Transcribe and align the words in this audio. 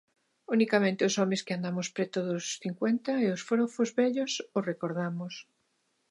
Unicamente 0.55 1.07
os 1.09 1.15
homes 1.21 1.41
que 1.45 1.55
andamos 1.57 1.87
preto 1.95 2.19
dos 2.29 2.45
cincuenta 2.63 3.11
e 3.25 3.27
os 3.35 3.41
forofos 3.47 3.89
vellos 3.99 4.31
o 4.57 4.59
recordamos. 4.71 5.33